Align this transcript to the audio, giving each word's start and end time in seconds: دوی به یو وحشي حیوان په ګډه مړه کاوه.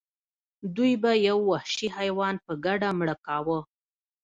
دوی 0.75 0.93
به 1.01 1.11
یو 1.27 1.37
وحشي 1.49 1.87
حیوان 1.97 2.35
په 2.45 2.51
ګډه 2.65 2.89
مړه 2.99 3.15
کاوه. 3.25 3.59